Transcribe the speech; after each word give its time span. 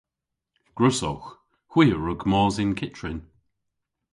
Gwrussowgh. 0.77 1.27
Hwi 1.71 1.85
a 1.95 1.97
wrug 1.97 2.21
mos 2.29 2.55
yn 2.63 2.77
kyttrin. 2.79 3.19